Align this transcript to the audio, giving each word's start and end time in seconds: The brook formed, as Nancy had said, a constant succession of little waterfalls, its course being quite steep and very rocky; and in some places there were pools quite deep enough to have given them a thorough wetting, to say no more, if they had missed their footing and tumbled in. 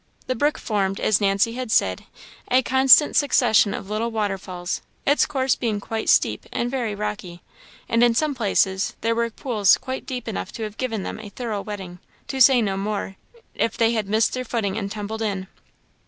The 0.25 0.33
brook 0.33 0.57
formed, 0.57 0.99
as 0.99 1.21
Nancy 1.21 1.53
had 1.53 1.71
said, 1.71 2.05
a 2.49 2.63
constant 2.63 3.15
succession 3.15 3.71
of 3.75 3.87
little 3.87 4.09
waterfalls, 4.09 4.81
its 5.05 5.27
course 5.27 5.53
being 5.53 5.79
quite 5.79 6.09
steep 6.09 6.47
and 6.51 6.71
very 6.71 6.95
rocky; 6.95 7.43
and 7.87 8.03
in 8.03 8.15
some 8.15 8.33
places 8.33 8.95
there 9.01 9.13
were 9.13 9.29
pools 9.29 9.77
quite 9.77 10.07
deep 10.07 10.27
enough 10.27 10.51
to 10.53 10.63
have 10.63 10.77
given 10.77 11.03
them 11.03 11.19
a 11.19 11.29
thorough 11.29 11.61
wetting, 11.61 11.99
to 12.29 12.41
say 12.41 12.63
no 12.63 12.77
more, 12.77 13.15
if 13.53 13.77
they 13.77 13.91
had 13.93 14.09
missed 14.09 14.33
their 14.33 14.43
footing 14.43 14.75
and 14.75 14.91
tumbled 14.91 15.21
in. 15.21 15.47